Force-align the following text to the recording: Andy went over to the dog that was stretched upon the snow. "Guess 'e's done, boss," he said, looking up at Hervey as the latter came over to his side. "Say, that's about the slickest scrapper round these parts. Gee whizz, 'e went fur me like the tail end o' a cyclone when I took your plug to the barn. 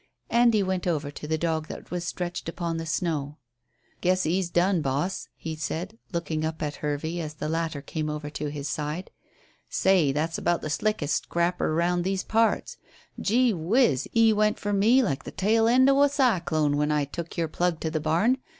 Andy 0.31 0.63
went 0.63 0.87
over 0.87 1.11
to 1.11 1.27
the 1.27 1.37
dog 1.37 1.67
that 1.67 1.91
was 1.91 2.03
stretched 2.03 2.49
upon 2.49 2.77
the 2.77 2.87
snow. 2.87 3.37
"Guess 4.01 4.25
'e's 4.25 4.49
done, 4.49 4.81
boss," 4.81 5.27
he 5.35 5.55
said, 5.55 5.99
looking 6.11 6.43
up 6.43 6.63
at 6.63 6.77
Hervey 6.77 7.19
as 7.19 7.35
the 7.35 7.47
latter 7.47 7.83
came 7.83 8.09
over 8.09 8.27
to 8.31 8.47
his 8.49 8.67
side. 8.67 9.11
"Say, 9.69 10.11
that's 10.11 10.39
about 10.39 10.63
the 10.63 10.71
slickest 10.71 11.25
scrapper 11.25 11.75
round 11.75 12.03
these 12.03 12.23
parts. 12.23 12.77
Gee 13.19 13.51
whizz, 13.53 14.07
'e 14.15 14.33
went 14.33 14.57
fur 14.57 14.73
me 14.73 15.03
like 15.03 15.23
the 15.23 15.29
tail 15.29 15.67
end 15.67 15.87
o' 15.87 16.01
a 16.01 16.09
cyclone 16.09 16.77
when 16.77 16.91
I 16.91 17.05
took 17.05 17.37
your 17.37 17.47
plug 17.47 17.79
to 17.81 17.91
the 17.91 17.99
barn. 18.01 18.39